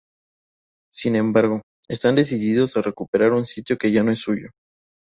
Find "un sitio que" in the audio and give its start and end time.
3.33-3.91